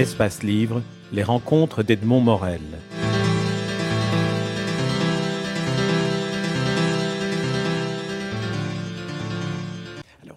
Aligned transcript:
Espace 0.00 0.42
Livre, 0.42 0.80
les 1.12 1.22
rencontres 1.22 1.82
d'Edmond 1.82 2.22
Morel. 2.22 2.62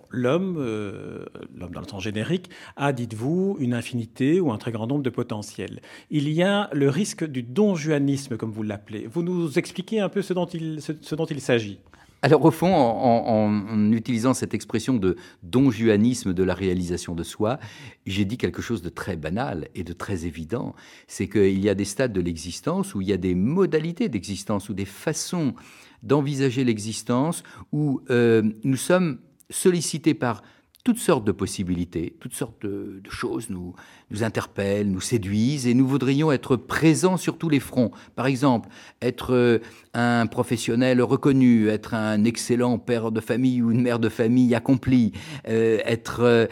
l'homme, 0.09 0.57
euh, 0.59 1.25
l'homme 1.55 1.71
dans 1.71 1.79
le 1.79 1.87
sens 1.87 2.03
générique, 2.03 2.49
a, 2.75 2.91
dites-vous, 2.91 3.55
une 3.59 3.73
infinité 3.73 4.41
ou 4.41 4.51
un 4.51 4.57
très 4.57 4.71
grand 4.73 4.85
nombre 4.85 5.01
de 5.01 5.09
potentiels. 5.09 5.81
Il 6.11 6.29
y 6.29 6.43
a 6.43 6.69
le 6.73 6.89
risque 6.89 7.23
du 7.23 7.41
donjuanisme, 7.41 8.35
comme 8.35 8.51
vous 8.51 8.63
l'appelez. 8.63 9.07
Vous 9.07 9.23
nous 9.23 9.57
expliquez 9.57 10.01
un 10.01 10.09
peu 10.09 10.21
ce 10.21 10.33
dont 10.33 10.45
il, 10.45 10.81
ce 10.81 11.15
dont 11.15 11.25
il 11.25 11.39
s'agit 11.39 11.79
alors 12.23 12.45
au 12.45 12.51
fond, 12.51 12.73
en, 12.73 13.91
utilisant 13.91 14.33
cette 14.33 14.53
expression 14.53 14.93
de 14.93 15.17
donjuanisme 15.43 16.33
de 16.33 16.43
la 16.43 16.53
réalisation 16.53 17.15
de 17.15 17.23
soi, 17.23 17.59
j'ai 18.05 18.23
dit 18.23 18.37
quelque 18.37 18.61
chose 18.61 18.81
de 18.81 18.87
très 18.87 19.17
banal 19.17 19.67
et 19.75 19.83
de 19.83 19.91
très 19.91 20.25
évident. 20.25 20.73
C'est 21.05 21.27
qu'il 21.27 21.59
y 21.59 21.67
a 21.67 21.75
des 21.75 21.83
stades 21.83 22.13
de 22.13 22.21
l'existence 22.21 22.95
où 22.95 23.01
il 23.01 23.09
y 23.09 23.13
a 23.13 23.17
des 23.17 23.35
modalités 23.35 24.07
d'existence 24.07 24.69
ou 24.69 24.73
des 24.73 24.85
façons 24.85 25.53
d'envisager 26.01 26.63
l'existence 26.63 27.43
où 27.73 27.99
euh, 28.09 28.41
nous 28.63 28.77
sommes 28.77 29.19
sollicités 29.49 30.13
par 30.13 30.43
toutes 30.83 30.99
sortes 30.99 31.23
de 31.23 31.31
possibilités, 31.31 32.17
toutes 32.19 32.33
sortes 32.33 32.65
de, 32.65 33.01
choses 33.09 33.49
nous, 33.49 33.73
nous 34.11 34.23
interpellent, 34.23 34.91
nous 34.91 34.99
séduisent, 34.99 35.65
et 35.65 35.73
nous 35.73 35.87
voudrions 35.87 36.29
être 36.31 36.57
présents 36.57 37.15
sur 37.15 37.37
tous 37.37 37.47
les 37.47 37.61
fronts. 37.61 37.91
Par 38.15 38.25
exemple, 38.25 38.67
être 39.01 39.33
euh, 39.33 39.59
un 39.93 40.27
professionnel 40.27 41.01
reconnu, 41.01 41.69
être 41.69 41.93
un 41.93 42.25
excellent 42.25 42.79
père 42.79 43.13
de 43.13 43.21
famille 43.21 43.61
ou 43.61 43.71
une 43.71 43.81
mère 43.81 43.99
de 43.99 44.09
famille 44.09 44.53
accomplie, 44.55 45.13
euh, 45.47 45.79
être 45.85 46.19
euh, 46.21 46.47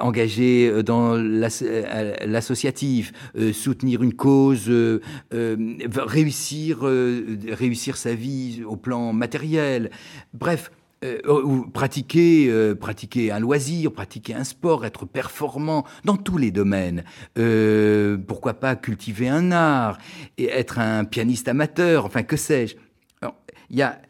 engagé 0.00 0.82
dans 0.82 1.16
l'associatif, 1.16 3.12
soutenir 3.52 4.02
une 4.02 4.14
cause, 4.14 4.70
réussir, 5.30 6.78
réussir 6.80 7.96
sa 7.96 8.14
vie 8.14 8.62
au 8.66 8.76
plan 8.76 9.12
matériel. 9.12 9.90
Bref, 10.32 10.70
ou 11.28 11.66
pratiquer, 11.66 12.48
euh, 12.48 12.74
pratiquer 12.74 13.30
un 13.30 13.38
loisir, 13.38 13.92
pratiquer 13.92 14.34
un 14.34 14.44
sport, 14.44 14.84
être 14.84 15.06
performant 15.06 15.84
dans 16.04 16.16
tous 16.16 16.38
les 16.38 16.50
domaines. 16.50 17.04
Euh, 17.38 18.16
pourquoi 18.16 18.54
pas 18.54 18.76
cultiver 18.76 19.28
un 19.28 19.52
art 19.52 19.98
et 20.38 20.46
être 20.46 20.78
un 20.78 21.04
pianiste 21.04 21.48
amateur, 21.48 22.04
enfin 22.04 22.22
que 22.22 22.36
sais-je. 22.36 22.76
Il 23.70 23.78
y 23.78 23.82
a 23.82 24.00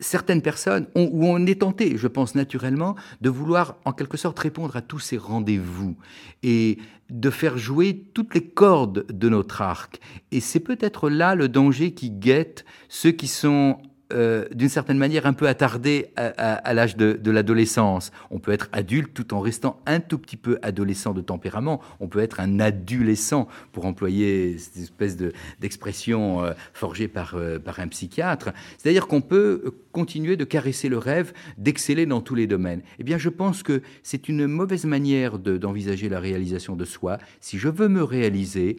certaines 0.00 0.42
personnes 0.42 0.86
où 0.94 1.26
on 1.26 1.46
est 1.46 1.60
tenté, 1.60 1.96
je 1.96 2.06
pense 2.06 2.34
naturellement, 2.34 2.96
de 3.20 3.30
vouloir 3.30 3.76
en 3.84 3.92
quelque 3.92 4.16
sorte 4.16 4.38
répondre 4.38 4.76
à 4.76 4.82
tous 4.82 4.98
ces 4.98 5.16
rendez-vous 5.16 5.96
et 6.42 6.78
de 7.10 7.30
faire 7.30 7.58
jouer 7.58 8.04
toutes 8.14 8.34
les 8.34 8.44
cordes 8.44 9.06
de 9.10 9.28
notre 9.28 9.62
arc. 9.62 10.00
Et 10.30 10.40
c'est 10.40 10.60
peut-être 10.60 11.10
là 11.10 11.34
le 11.34 11.48
danger 11.48 11.92
qui 11.92 12.10
guette 12.10 12.64
ceux 12.88 13.10
qui 13.10 13.26
sont 13.26 13.78
euh, 14.12 14.46
d'une 14.52 14.68
certaine 14.68 14.98
manière 14.98 15.26
un 15.26 15.32
peu 15.32 15.48
attardé 15.48 16.08
à, 16.16 16.74
l'âge 16.74 16.96
de, 16.96 17.30
l'adolescence. 17.30 18.10
On 18.30 18.38
peut 18.38 18.52
être 18.52 18.68
adulte 18.72 19.14
tout 19.14 19.34
en 19.34 19.40
restant 19.40 19.80
un 19.86 20.00
tout 20.00 20.18
petit 20.18 20.36
peu 20.36 20.58
adolescent 20.62 21.12
de 21.12 21.20
tempérament. 21.20 21.80
On 22.00 22.08
peut 22.08 22.20
être 22.20 22.40
un 22.40 22.60
adolescent, 22.60 23.48
pour 23.72 23.86
employer 23.86 24.58
cette 24.58 24.76
espèce 24.76 25.16
d'expression 25.60 26.44
euh, 26.44 26.52
forgée 26.72 27.08
par, 27.08 27.34
euh, 27.34 27.58
par 27.58 27.80
un 27.80 27.88
psychiatre. 27.88 28.50
C'est-à-dire 28.78 29.06
qu'on 29.06 29.20
peut 29.20 29.74
continuer 29.92 30.36
de 30.36 30.44
caresser 30.44 30.88
le 30.88 30.98
rêve, 30.98 31.32
d'exceller 31.58 32.06
dans 32.06 32.20
tous 32.20 32.34
les 32.34 32.46
domaines. 32.46 32.82
Eh 32.98 33.04
bien, 33.04 33.18
je 33.18 33.28
pense 33.28 33.62
que 33.62 33.82
c'est 34.02 34.28
une 34.28 34.46
mauvaise 34.46 34.84
manière 34.84 35.38
d'envisager 35.38 36.08
la 36.08 36.20
réalisation 36.20 36.76
de 36.76 36.84
soi. 36.84 37.18
Si 37.40 37.58
je 37.58 37.68
veux 37.68 37.88
me 37.88 38.02
réaliser, 38.02 38.78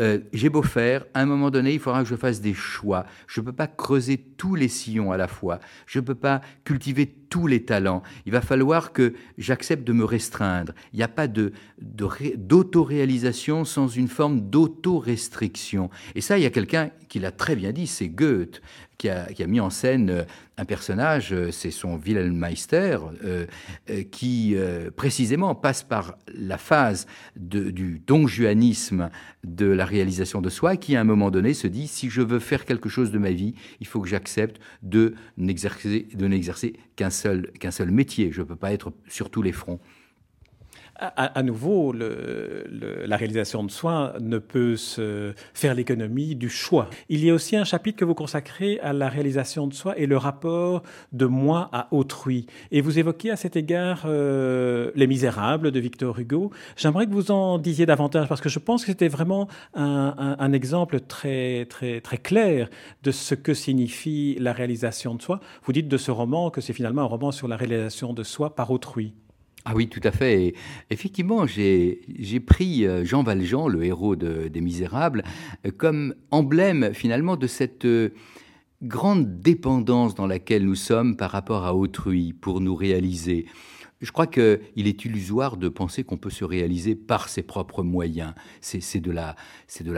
euh, 0.00 0.18
j'ai 0.32 0.48
beau 0.48 0.62
faire, 0.62 1.04
à 1.14 1.20
un 1.20 1.26
moment 1.26 1.50
donné, 1.50 1.74
il 1.74 1.78
faudra 1.78 2.02
que 2.02 2.08
je 2.08 2.16
fasse 2.16 2.40
des 2.40 2.54
choix. 2.54 3.04
Je 3.26 3.40
ne 3.40 3.46
peux 3.46 3.52
pas 3.52 3.66
creuser 3.66 4.16
tous 4.16 4.54
les 4.54 4.68
sillons 4.68 5.12
à 5.12 5.16
la 5.16 5.28
fois. 5.28 5.60
Je 5.86 5.98
ne 5.98 6.04
peux 6.04 6.14
pas 6.14 6.40
cultiver 6.64 7.06
tous 7.06 7.46
les 7.46 7.64
talents. 7.64 8.02
Il 8.26 8.32
va 8.32 8.40
falloir 8.40 8.92
que 8.92 9.14
j'accepte 9.38 9.84
de 9.84 9.92
me 9.92 10.04
restreindre. 10.04 10.72
Il 10.92 10.96
n'y 10.96 11.02
a 11.02 11.08
pas 11.08 11.28
de, 11.28 11.52
d'autoréalisation 11.78 13.64
sans 13.64 13.88
une 13.88 14.08
forme 14.08 14.48
d'autorestriction. 14.50 15.90
Et 16.14 16.20
ça, 16.20 16.38
il 16.38 16.42
y 16.42 16.46
a 16.46 16.50
quelqu'un 16.50 16.90
qui 17.08 17.18
l'a 17.18 17.32
très 17.32 17.54
bien 17.54 17.72
dit, 17.72 17.86
c'est 17.86 18.08
Goethe 18.08 18.62
qui 19.00 19.08
a, 19.42 19.46
mis 19.46 19.60
en 19.60 19.70
scène 19.70 20.10
euh, 20.10 20.24
un 20.58 20.66
personnage, 20.66 21.32
euh, 21.32 21.50
c'est 21.50 21.70
son 21.70 21.96
Wilhelm 21.96 22.36
Meister, 22.36 22.98
euh, 23.24 23.46
qui 24.10 24.54
précisément 24.94 25.54
passe 25.54 25.82
par 25.82 26.16
la 26.34 26.58
phase 26.58 27.06
du 27.36 28.02
donjuanisme 28.06 29.08
de 29.42 29.66
la 29.66 29.86
réalisation 29.86 30.42
de 30.42 30.50
soi, 30.50 30.76
qui 30.76 30.96
à 30.96 31.00
un 31.00 31.04
moment 31.04 31.30
donné 31.30 31.54
se 31.54 31.66
dit 31.66 31.88
si 31.88 32.10
je 32.10 32.20
veux 32.20 32.38
faire 32.38 32.66
quelque 32.66 32.90
chose 32.90 33.10
de 33.10 33.18
ma 33.18 33.30
vie, 33.30 33.54
il 33.80 33.86
faut 33.86 34.00
que 34.00 34.08
j'accepte 34.08 34.60
de 34.82 35.14
n'exercer 35.38 36.76
qu'un 36.96 37.10
seul, 37.10 37.50
qu'un 37.58 37.70
seul 37.70 37.90
métier. 37.90 38.30
Je 38.32 38.42
ne 38.42 38.46
peux 38.46 38.56
pas 38.56 38.72
être 38.72 38.92
sur 39.08 39.30
tous 39.30 39.42
les 39.42 39.52
fronts 39.52 39.80
à, 41.00 41.42
nouveau, 41.42 41.92
la 41.92 43.16
réalisation 43.16 43.64
de 43.64 43.70
soi 43.70 44.14
ne 44.20 44.38
peut 44.38 44.76
se 44.76 45.32
faire 45.54 45.74
l'économie 45.74 46.36
du 46.36 46.50
choix. 46.50 46.90
Il 47.08 47.24
y 47.24 47.30
a 47.30 47.34
aussi 47.34 47.56
un 47.56 47.64
chapitre 47.64 47.98
que 47.98 48.04
vous 48.04 48.14
consacrez 48.14 48.78
à 48.80 48.92
la 48.92 49.08
réalisation 49.08 49.66
de 49.66 49.72
soi 49.72 49.98
et 49.98 50.06
le 50.06 50.18
rapport 50.18 50.82
de 51.12 51.24
moi 51.24 51.70
à 51.72 51.88
autrui. 51.92 52.46
Et 52.70 52.82
vous 52.82 52.98
évoquez 52.98 53.30
à 53.30 53.36
cet 53.36 53.56
égard 53.56 54.02
euh, 54.04 54.90
Les 54.94 55.06
Misérables 55.06 55.70
de 55.70 55.80
Victor 55.80 56.18
Hugo. 56.18 56.50
J'aimerais 56.76 57.06
que 57.06 57.12
vous 57.12 57.30
en 57.30 57.56
disiez 57.56 57.86
davantage 57.86 58.28
parce 58.28 58.42
que 58.42 58.50
je 58.50 58.58
pense 58.58 58.82
que 58.82 58.90
c'était 58.92 59.08
vraiment 59.08 59.48
un, 59.74 60.36
un, 60.38 60.52
exemple 60.52 61.00
très, 61.00 61.64
très, 61.66 62.00
très 62.02 62.18
clair 62.18 62.68
de 63.02 63.10
ce 63.10 63.34
que 63.34 63.54
signifie 63.54 64.36
la 64.38 64.52
réalisation 64.52 65.14
de 65.14 65.22
soi. 65.22 65.40
Vous 65.64 65.72
dites 65.72 65.88
de 65.88 65.96
ce 65.96 66.10
roman 66.10 66.50
que 66.50 66.60
c'est 66.60 66.74
finalement 66.74 67.02
un 67.02 67.06
roman 67.06 67.32
sur 67.32 67.48
la 67.48 67.56
réalisation 67.56 68.12
de 68.12 68.22
soi 68.22 68.54
par 68.54 68.70
autrui. 68.70 69.14
Ah 69.64 69.72
oui, 69.74 69.88
tout 69.88 70.00
à 70.04 70.10
fait. 70.10 70.54
effectivement, 70.88 71.46
j'ai 71.46 72.40
pris 72.46 72.86
euh, 72.86 73.04
Jean 73.04 73.22
Valjean, 73.22 73.68
le 73.68 73.84
héros 73.84 74.16
des 74.16 74.60
Misérables, 74.60 75.22
euh, 75.66 75.70
comme 75.76 76.14
emblème 76.30 76.94
finalement 76.94 77.36
de 77.36 77.46
cette 77.46 77.84
euh, 77.84 78.10
grande 78.82 79.40
dépendance 79.40 80.14
dans 80.14 80.26
laquelle 80.26 80.64
nous 80.64 80.74
sommes 80.74 81.16
par 81.16 81.30
rapport 81.30 81.66
à 81.66 81.74
autrui 81.74 82.32
pour 82.32 82.62
nous 82.62 82.74
réaliser. 82.74 83.46
Je 84.00 84.12
crois 84.12 84.26
qu'il 84.26 84.86
est 84.86 85.04
illusoire 85.04 85.58
de 85.58 85.68
penser 85.68 86.04
qu'on 86.04 86.16
peut 86.16 86.30
se 86.30 86.44
réaliser 86.44 86.94
par 86.94 87.28
ses 87.28 87.42
propres 87.42 87.82
moyens. 87.82 88.32
C'est 88.62 88.98
de 88.98 89.10
la, 89.10 89.36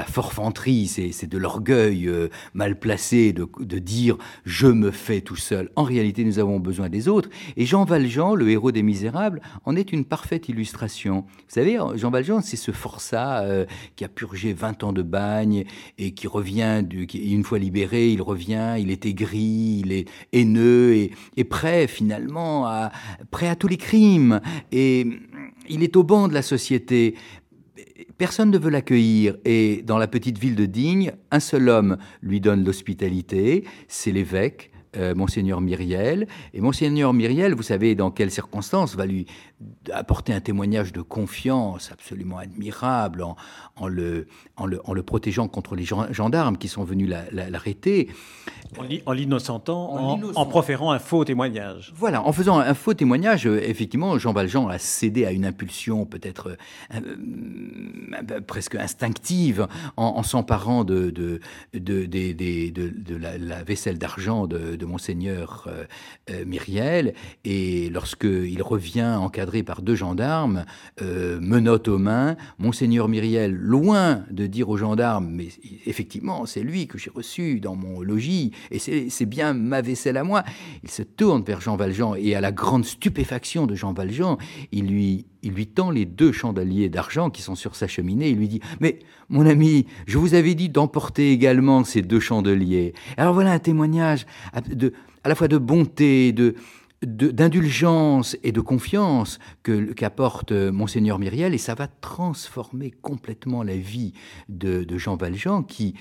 forfanterie, 0.04 0.88
c'est 0.88 1.28
de 1.28 1.38
l'orgueil 1.38 2.08
euh, 2.08 2.28
mal 2.52 2.80
placé 2.80 3.32
de, 3.32 3.78
dire 3.78 4.18
je 4.44 4.66
me 4.66 4.90
fais 4.90 5.20
tout 5.20 5.36
seul. 5.36 5.70
En 5.76 5.84
réalité, 5.84 6.24
nous 6.24 6.40
avons 6.40 6.58
besoin 6.58 6.88
des 6.88 7.06
autres. 7.06 7.28
Et 7.56 7.64
Jean 7.64 7.84
Valjean, 7.84 8.34
le 8.34 8.50
héros 8.50 8.72
des 8.72 8.82
Misérables, 8.82 9.40
en 9.64 9.76
est 9.76 9.92
une 9.92 10.04
parfaite 10.04 10.48
illustration. 10.48 11.24
Vous 11.28 11.54
savez, 11.54 11.78
Jean 11.94 12.10
Valjean, 12.10 12.40
c'est 12.40 12.56
ce 12.56 12.72
forçat 12.72 13.42
euh, 13.44 13.66
qui 13.94 14.04
a 14.04 14.08
purgé 14.08 14.52
20 14.52 14.82
ans 14.82 14.92
de 14.92 15.02
bagne 15.02 15.64
et 15.98 16.12
qui 16.12 16.26
revient, 16.26 16.84
une 17.14 17.44
fois 17.44 17.60
libéré, 17.60 18.10
il 18.10 18.20
revient, 18.20 18.74
il 18.80 18.90
est 18.90 19.06
aigri, 19.06 19.82
il 19.84 19.92
est 19.92 20.08
haineux 20.32 20.94
et, 20.96 21.12
et 21.36 21.44
prêt 21.44 21.86
finalement 21.86 22.66
à, 22.66 22.90
prêt 23.30 23.48
à 23.48 23.54
tous 23.54 23.68
les 23.68 23.76
crimes 23.76 23.91
et 23.94 25.06
il 25.68 25.82
est 25.82 25.96
au 25.96 26.02
banc 26.02 26.28
de 26.28 26.34
la 26.34 26.42
société. 26.42 27.14
Personne 28.18 28.50
ne 28.50 28.58
veut 28.58 28.70
l'accueillir 28.70 29.36
et 29.44 29.82
dans 29.82 29.98
la 29.98 30.08
petite 30.08 30.38
ville 30.38 30.54
de 30.54 30.66
Digne, 30.66 31.12
un 31.30 31.40
seul 31.40 31.68
homme 31.68 31.96
lui 32.20 32.40
donne 32.40 32.64
l'hospitalité, 32.64 33.64
c'est 33.88 34.12
l'évêque. 34.12 34.71
Euh, 34.98 35.14
Monseigneur 35.14 35.62
Myriel. 35.62 36.26
Et 36.52 36.60
Monseigneur 36.60 37.14
Myriel, 37.14 37.54
vous 37.54 37.62
savez 37.62 37.94
dans 37.94 38.10
quelles 38.10 38.30
circonstances, 38.30 38.94
va 38.94 39.06
lui 39.06 39.26
apporter 39.90 40.34
un 40.34 40.40
témoignage 40.40 40.92
de 40.92 41.00
confiance 41.00 41.90
absolument 41.92 42.36
admirable 42.36 43.24
en, 43.76 43.88
le, 43.88 44.26
en, 44.56 44.66
le, 44.66 44.80
en 44.84 44.92
le, 44.92 45.02
protégeant 45.02 45.48
contre 45.48 45.76
les 45.76 45.84
gendarmes 45.84 46.58
qui 46.58 46.68
sont 46.68 46.84
venus 46.84 47.08
l'arrêter. 47.32 48.10
En 49.06 49.12
l'innocentant, 49.12 50.18
en, 50.34 50.46
proférant 50.46 50.92
un 50.92 50.98
faux 50.98 51.24
témoignage. 51.24 51.92
Voilà, 51.96 52.22
en 52.22 52.32
faisant 52.32 52.58
un 52.58 52.74
faux 52.74 52.94
témoignage, 52.94 53.46
euh, 53.46 53.60
effectivement, 53.62 54.18
Jean 54.18 54.32
Valjean 54.32 54.68
a 54.68 54.78
cédé 54.78 55.26
à 55.26 55.32
une 55.32 55.44
impulsion 55.44 56.06
peut-être 56.06 56.56
euh, 56.94 58.40
presque 58.46 58.74
instinctive 58.74 59.68
en, 59.96 60.22
s'emparant 60.22 60.84
de, 60.84 61.10
de, 61.10 61.40
de, 61.74 62.06
de, 62.06 63.16
la, 63.16 63.62
vaisselle 63.62 63.98
d'argent 63.98 64.46
de, 64.46 64.81
Monseigneur 64.84 65.68
Myriel. 66.46 67.14
Et 67.44 67.90
lorsqu'il 67.90 68.62
revient 68.62 69.16
encadré 69.18 69.62
par 69.62 69.82
deux 69.82 69.94
gendarmes, 69.94 70.64
euh, 71.00 71.38
menottes 71.40 71.88
aux 71.88 71.98
mains. 71.98 72.36
Monseigneur 72.58 73.08
Myriel, 73.08 73.54
loin 73.54 74.24
de 74.30 74.46
dire 74.46 74.68
aux 74.68 74.76
gendarmes, 74.76 75.28
mais 75.30 75.48
effectivement, 75.86 76.46
c'est 76.46 76.62
lui 76.62 76.86
que 76.86 76.98
j'ai 76.98 77.10
reçu 77.10 77.60
dans 77.60 77.76
mon 77.76 78.02
logis, 78.02 78.52
et 78.70 78.78
c'est 78.78 79.26
bien 79.26 79.54
ma 79.54 79.80
vaisselle 79.80 80.16
à 80.16 80.24
moi. 80.24 80.44
Il 80.82 80.90
se 80.90 81.02
tourne 81.02 81.42
vers 81.42 81.60
Jean 81.60 81.76
Valjean, 81.76 82.14
et 82.16 82.34
à 82.34 82.40
la 82.40 82.52
grande 82.52 82.84
stupéfaction 82.84 83.66
de 83.66 83.74
Jean 83.74 83.92
Valjean, 83.92 84.38
il 84.70 84.86
lui 84.86 85.26
il 85.42 85.52
lui 85.52 85.66
tend 85.66 85.90
les 85.90 86.06
deux 86.06 86.32
chandeliers 86.32 86.88
d'argent 86.88 87.30
qui 87.30 87.42
sont 87.42 87.54
sur 87.54 87.74
sa 87.74 87.86
cheminée. 87.86 88.30
Il 88.30 88.38
lui 88.38 88.48
dit 88.48 88.60
Mais 88.80 89.00
mon 89.28 89.46
ami, 89.46 89.86
je 90.06 90.18
vous 90.18 90.34
avais 90.34 90.54
dit 90.54 90.68
d'emporter 90.68 91.32
également 91.32 91.84
ces 91.84 92.02
deux 92.02 92.20
chandeliers. 92.20 92.94
Alors 93.16 93.34
voilà 93.34 93.52
un 93.52 93.58
témoignage 93.58 94.26
à 94.52 95.28
la 95.28 95.34
fois 95.34 95.48
de 95.48 95.58
bonté, 95.58 96.34
d'indulgence 97.02 98.36
et 98.42 98.52
de 98.52 98.60
confiance 98.60 99.38
que 99.62 99.92
qu'apporte 99.92 100.52
monseigneur 100.52 101.18
Myriel 101.18 101.54
et 101.54 101.58
ça 101.58 101.74
va 101.74 101.88
transformer 101.88 102.90
complètement 102.90 103.62
la 103.62 103.76
vie 103.76 104.12
de 104.48 104.98
Jean 104.98 105.16
Valjean 105.16 105.62
qui 105.62 105.94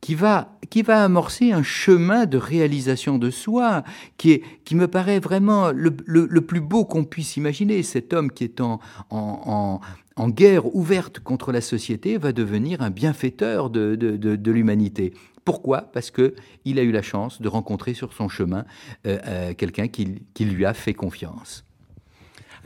qui 0.00 0.14
va, 0.14 0.58
qui 0.70 0.82
va 0.82 1.02
amorcer 1.02 1.52
un 1.52 1.62
chemin 1.62 2.26
de 2.26 2.38
réalisation 2.38 3.18
de 3.18 3.30
soi 3.30 3.82
qui, 4.16 4.32
est, 4.32 4.42
qui 4.64 4.74
me 4.74 4.88
paraît 4.88 5.18
vraiment 5.18 5.72
le, 5.72 5.94
le, 6.06 6.40
plus 6.40 6.60
beau 6.60 6.84
qu'on 6.84 7.04
puisse 7.04 7.36
imaginer. 7.36 7.82
Cet 7.82 8.12
homme 8.12 8.30
qui 8.30 8.44
est 8.44 8.60
en, 8.60 8.80
en, 9.10 9.80
en, 10.16 10.28
guerre 10.28 10.74
ouverte 10.74 11.20
contre 11.20 11.52
la 11.52 11.60
société 11.60 12.16
va 12.16 12.32
devenir 12.32 12.80
un 12.80 12.90
bienfaiteur 12.90 13.70
de, 13.70 13.96
de, 13.96 14.16
de, 14.16 14.52
l'humanité. 14.52 15.14
Pourquoi? 15.44 15.82
Parce 15.92 16.10
qu'il 16.10 16.78
a 16.78 16.82
eu 16.82 16.92
la 16.92 17.02
chance 17.02 17.42
de 17.42 17.48
rencontrer 17.48 17.94
sur 17.94 18.12
son 18.12 18.28
chemin 18.28 18.64
euh, 19.06 19.18
euh, 19.26 19.54
quelqu'un 19.54 19.88
qui, 19.88 20.22
qui 20.34 20.44
lui 20.44 20.64
a 20.64 20.74
fait 20.74 20.94
confiance. 20.94 21.67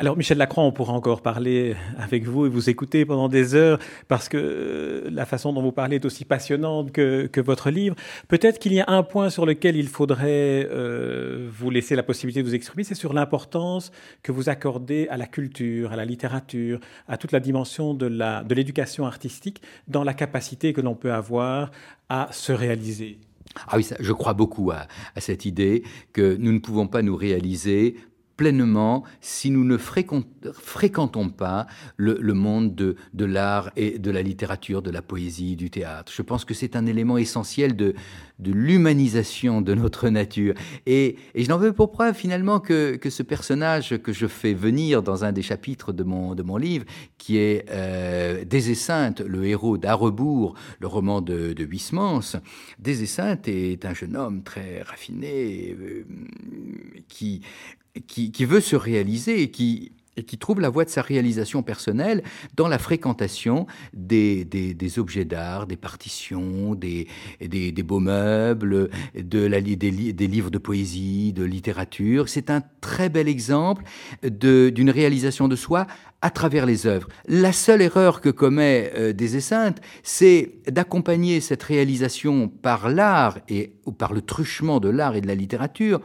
Alors 0.03 0.17
Michel 0.17 0.37
Lacroix, 0.39 0.65
on 0.65 0.73
pourra 0.73 0.95
encore 0.95 1.23
parler 1.23 1.77
avec 1.97 2.25
vous 2.25 2.47
et 2.47 2.49
vous 2.49 2.69
écouter 2.69 3.05
pendant 3.05 3.29
des 3.29 3.55
heures 3.55 3.79
parce 4.09 4.29
que 4.29 4.37
euh, 4.37 5.09
la 5.13 5.25
façon 5.27 5.53
dont 5.53 5.63
vous 5.63 5.71
parlez 5.71 5.95
est 5.95 6.05
aussi 6.05 6.25
passionnante 6.25 6.91
que, 6.91 7.41
votre 7.41 7.71
livre. 7.71 7.95
Peut-être 8.27 8.59
qu'il 8.59 8.73
y 8.73 8.81
a 8.81 8.85
un 8.89 9.05
point 9.05 9.31
sur 9.31 9.47
lequel 9.47 9.77
il 9.77 9.87
faudrait 9.87 10.67
euh, 10.69 11.49
vous 11.53 11.71
laisser 11.71 11.95
la 11.95 12.03
possibilité 12.03 12.43
de 12.43 12.49
vous 12.49 12.57
exprimer, 12.57 12.83
c'est 12.83 12.97
sur 12.97 13.13
l'importance 13.13 13.93
que 14.25 14.33
vous 14.33 14.49
accordez 14.49 15.07
à 15.09 15.17
la 15.17 15.29
culture, 15.29 15.93
à 15.93 15.97
la 15.97 16.05
littérature, 16.05 16.81
à 17.07 17.17
toute 17.17 17.31
la 17.31 17.39
dimension 17.39 17.95
de 17.95 18.55
l'éducation 18.55 19.07
artistique 19.07 19.63
dans 19.87 20.03
la 20.03 20.15
capacité 20.15 20.73
que 20.73 20.81
l'on 20.81 20.97
peut 20.97 21.13
avoir 21.13 21.71
à 22.09 22.27
se 22.33 22.51
réaliser. 22.51 23.21
Ah 23.69 23.77
oui, 23.77 23.87
je 23.99 24.13
crois 24.13 24.35
beaucoup 24.35 24.71
à, 24.71 24.87
cette 25.19 25.45
idée 25.45 25.83
que 26.13 26.37
nous 26.39 26.53
ne 26.53 26.59
pouvons 26.59 26.87
pas 26.87 27.03
nous 27.03 27.17
réaliser 27.17 27.97
pleinement 28.37 29.05
si 29.21 29.51
nous 29.51 29.65
ne 29.65 29.77
fréquentons 29.77 31.29
pas 31.31 31.67
le, 31.97 32.35
monde 32.35 32.75
de, 32.75 32.97
de 33.15 33.25
l'art 33.25 33.71
et 33.77 33.99
de 33.99 34.11
la 34.11 34.23
littérature, 34.23 34.83
de 34.83 34.91
la 34.91 35.03
poésie, 35.03 35.57
du 35.57 35.71
théâtre. 35.71 36.13
Je 36.15 36.23
pense 36.23 36.45
que 36.45 36.55
c'est 36.55 36.77
un 36.77 36.87
élément 36.87 37.19
essentiel 37.19 37.77
de, 37.77 37.95
de 38.39 38.53
l'humanisation 38.53 39.61
de 39.61 39.75
notre 39.75 40.09
nature. 40.09 40.55
Et, 40.87 41.17
et 41.35 41.45
je 41.45 41.49
n'en 41.49 41.59
veux 41.59 41.73
pour 41.73 41.93
preuve 41.93 42.15
finalement 42.15 42.61
que, 42.61 42.97
que, 42.97 43.11
ce 43.11 43.23
personnage 43.23 43.99
que 43.99 44.13
je 44.13 44.27
fais 44.27 44.55
venir 44.55 45.03
dans 45.03 45.25
un 45.25 45.33
des 45.33 45.43
chapitres 45.43 45.93
de 45.93 46.03
mon, 46.03 46.35
de 46.35 46.43
mon 46.43 46.57
livre, 46.57 46.85
qui 47.19 47.37
est 47.39 47.67
euh, 47.71 48.45
le 49.27 49.45
héros 49.45 49.79
d'Arrebourg, 49.79 50.55
le 50.81 50.87
roman 50.87 51.21
de, 51.21 51.53
de 51.53 51.65
Huysmans. 51.65 52.37
Sainte 53.07 53.49
est 53.49 53.85
un 53.85 53.95
jeune 53.95 54.17
homme 54.17 54.43
très 54.43 54.83
raffiné 54.83 55.77
euh, 55.79 56.05
qui 57.09 57.43
qui, 58.07 58.45
veut 58.45 58.61
se 58.61 58.77
réaliser 58.77 59.43
et 59.43 59.51
qui, 59.51 59.93
et 60.17 60.25
qui 60.25 60.39
trouve 60.39 60.61
la 60.61 60.69
voie 60.69 60.85
de 60.85 60.91
sa 60.91 61.03
réalisation 61.03 61.63
personnelle 61.63 62.23
dans 62.55 62.69
la 62.69 62.79
fréquentation 62.79 63.67
des, 63.95 64.47
objets 64.99 65.25
d'art, 65.25 65.67
des 65.67 65.77
partitions, 65.77 66.75
des, 66.75 67.07
beaux 67.83 68.01
meubles, 68.01 68.91
des, 69.15 70.27
livres 70.29 70.51
de 70.51 70.59
poésie, 70.59 71.33
de 71.33 71.45
littérature. 71.45 72.29
C'est 72.29 72.51
un 72.51 72.63
très 72.81 73.09
bel 73.09 73.29
exemple 73.29 73.85
d'une 74.23 74.91
réalisation 74.91 75.49
de 75.49 75.57
soi 75.57 75.87
à 76.23 76.31
travers 76.31 76.67
les 76.67 76.87
œuvres. 76.87 77.09
La 77.27 77.53
seule 77.53 77.83
erreur 77.83 78.21
que 78.21 78.29
commet 78.29 78.93
euh, 78.97 79.13
des 79.13 79.37
Esseintes, 79.37 79.81
c'est 80.05 80.55
d'accompagner 80.69 81.41
cette 81.41 81.65
réalisation 81.65 82.49
par 82.49 82.89
l'art 82.89 83.39
et 83.49 83.75
ou 83.87 83.93
par 83.93 84.13
le 84.13 84.23
truchement 84.23 84.79
de 84.79 84.89
l'art 84.89 85.17
et 85.17 85.21
de 85.21 85.27
la 85.27 85.35
littérature 85.35 86.01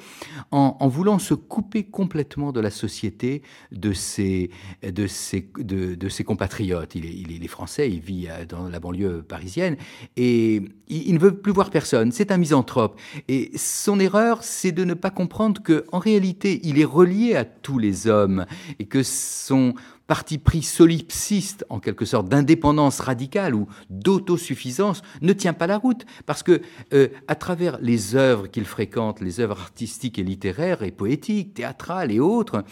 en, 0.52 0.88
voulant 0.88 1.20
se 1.20 1.36
couper 1.36 1.84
complètement 1.84 2.52
de 2.52 2.60
la 2.60 2.72
société 2.72 3.44
de 3.72 3.94
ses, 3.98 4.50
de 4.82 5.08
ses, 5.08 6.24
compatriotes. 6.24 6.96
Il 6.96 7.06
est, 7.06 7.14
il 7.14 7.44
est, 7.44 7.48
français, 7.48 7.90
il 7.92 8.00
vit 8.00 8.28
euh, 8.30 8.46
dans 8.46 8.70
la 8.70 8.80
banlieue 8.80 9.22
parisienne 9.22 9.76
et 10.16 10.62
il, 10.88 11.08
il 11.08 11.14
ne 11.14 11.20
veut 11.20 11.38
plus 11.38 11.52
voir 11.52 11.70
personne. 11.70 12.12
C'est 12.14 12.32
un 12.32 12.38
misanthrope. 12.38 13.00
Et 13.28 13.52
son 13.58 14.00
erreur, 14.00 14.44
c'est 14.44 14.72
de 14.72 14.86
ne 14.86 14.94
pas 14.94 15.10
comprendre 15.10 15.62
que 15.62 15.86
en 15.92 16.00
réalité, 16.00 16.62
il 16.64 16.80
est 16.80 16.86
relié 16.86 17.36
à 17.36 17.44
tous 17.44 17.80
les 17.80 18.08
hommes 18.08 18.46
et 18.80 18.86
que 18.86 19.04
son 19.04 19.74
parti 20.08 20.38
pris 20.38 20.64
solipsiste, 20.64 21.66
en 21.70 21.80
quelque 21.80 22.06
sorte, 22.06 22.30
d'indépendance 22.30 23.00
radicale 23.00 23.54
ou 23.54 23.68
d'autosuffisance, 23.90 25.02
ne 25.22 25.34
tient 25.34 25.54
pas 25.54 25.68
la 25.68 25.78
route. 25.78 26.06
Parce 26.26 26.44
que, 26.44 26.62
euh, 26.94 27.10
à 27.28 27.36
travers 27.36 27.78
les 27.82 28.16
œuvres 28.16 28.48
qu'il 28.48 28.66
fréquente, 28.66 29.22
les 29.22 29.40
œuvres 29.40 29.60
artistiques 29.60 30.18
et 30.18 30.24
littéraires 30.24 30.84
et 30.84 30.92
poétiques, 30.92 31.54
théâtrales 31.54 32.12
et 32.12 32.20
autres, 32.20 32.64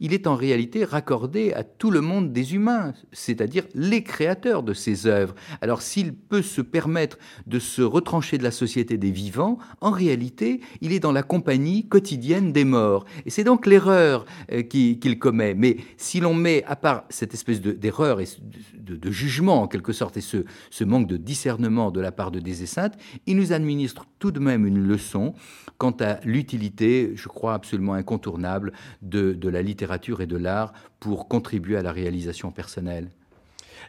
il 0.00 0.12
est 0.12 0.26
en 0.26 0.36
réalité 0.36 0.84
raccordé 0.84 1.52
à 1.52 1.64
tout 1.64 1.90
le 1.90 2.00
monde 2.00 2.32
des 2.32 2.54
humains, 2.54 2.92
c'est-à-dire 3.12 3.64
les 3.74 4.02
créateurs 4.02 4.62
de 4.62 4.74
ces 4.74 5.06
œuvres. 5.06 5.34
Alors 5.60 5.82
s'il 5.82 6.14
peut 6.14 6.42
se 6.42 6.60
permettre 6.60 7.18
de 7.46 7.58
se 7.58 7.82
retrancher 7.82 8.38
de 8.38 8.42
la 8.42 8.50
société 8.50 8.98
des 8.98 9.10
vivants, 9.10 9.58
en 9.80 9.90
réalité, 9.90 10.60
il 10.80 10.92
est 10.92 11.00
dans 11.00 11.12
la 11.12 11.22
compagnie 11.22 11.88
quotidienne 11.88 12.52
des 12.52 12.64
morts. 12.64 13.04
Et 13.24 13.30
c'est 13.30 13.44
donc 13.44 13.66
l'erreur 13.66 14.26
euh, 14.52 14.62
qu'il 14.62 15.18
commet. 15.18 15.54
Mais 15.54 15.78
si 15.96 16.20
l'on 16.20 16.34
met 16.34 16.62
à 16.64 16.75
part 16.76 17.04
cette 17.10 17.34
espèce 17.34 17.60
d'erreur 17.60 18.20
et 18.20 18.26
de, 18.74 19.10
jugement 19.10 19.62
en 19.62 19.68
quelque 19.68 19.92
sorte 19.92 20.16
et 20.16 20.20
ce, 20.20 20.44
ce, 20.70 20.84
manque 20.84 21.06
de 21.06 21.16
discernement 21.16 21.90
de 21.90 22.00
la 22.00 22.12
part 22.12 22.30
de 22.30 22.38
Des 22.40 22.66
Saintes, 22.66 22.96
il 23.26 23.36
nous 23.36 23.52
administre 23.52 24.06
tout 24.18 24.30
de 24.30 24.40
même 24.40 24.66
une 24.66 24.78
leçon 24.78 25.34
quant 25.78 25.96
à 26.00 26.20
l'utilité, 26.24 27.12
je 27.14 27.28
crois 27.28 27.54
absolument 27.54 27.94
incontournable, 27.94 28.72
de, 29.02 29.32
de 29.32 29.48
la 29.48 29.62
littérature 29.62 30.20
et 30.20 30.26
de 30.26 30.36
l'art 30.36 30.72
pour 31.00 31.28
contribuer 31.28 31.76
à 31.76 31.82
la 31.82 31.92
réalisation 31.92 32.50
personnelle. 32.50 33.10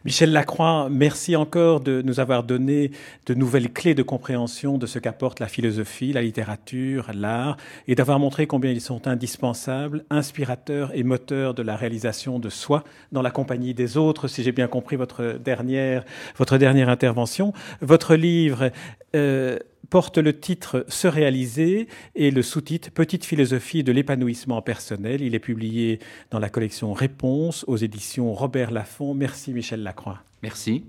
Michel 0.05 0.31
Lacroix, 0.31 0.89
merci 0.91 1.35
encore 1.35 1.81
de 1.81 2.01
nous 2.01 2.19
avoir 2.19 2.43
donné 2.43 2.91
de 3.25 3.33
nouvelles 3.33 3.71
clés 3.71 3.95
de 3.95 4.03
compréhension 4.03 4.77
de 4.77 4.85
ce 4.85 4.99
qu'apporte 4.99 5.39
la 5.39 5.47
philosophie, 5.47 6.13
la 6.13 6.21
littérature, 6.21 7.09
l'art, 7.13 7.57
et 7.87 7.95
d'avoir 7.95 8.19
montré 8.19 8.47
combien 8.47 8.71
ils 8.71 8.81
sont 8.81 9.07
indispensables, 9.07 10.05
inspirateurs 10.09 10.91
et 10.93 11.03
moteurs 11.03 11.53
de 11.53 11.63
la 11.63 11.75
réalisation 11.75 12.39
de 12.39 12.49
soi 12.49 12.83
dans 13.11 13.21
la 13.21 13.31
compagnie 13.31 13.73
des 13.73 13.97
autres, 13.97 14.27
si 14.27 14.43
j'ai 14.43 14.51
bien 14.51 14.67
compris 14.67 14.95
votre 14.95 15.39
dernière, 15.43 16.03
votre 16.37 16.57
dernière 16.57 16.89
intervention. 16.89 17.53
Votre 17.81 18.15
livre 18.15 18.71
euh, 19.15 19.57
porte 19.89 20.17
le 20.17 20.37
titre 20.39 20.85
Se 20.87 21.07
réaliser 21.07 21.87
et 22.15 22.31
le 22.31 22.41
sous-titre 22.41 22.91
Petite 22.91 23.25
philosophie 23.25 23.83
de 23.83 23.91
l'épanouissement 23.91 24.61
personnel. 24.61 25.21
Il 25.21 25.35
est 25.35 25.39
publié 25.39 25.99
dans 26.31 26.39
la 26.39 26.49
collection 26.49 26.93
Réponse 26.93 27.63
aux 27.67 27.77
éditions 27.77 28.33
Robert 28.33 28.71
Laffont. 28.71 29.13
Merci 29.13 29.53
Michel 29.53 29.83
Lacroix. 29.83 30.23
Merci. 30.43 30.83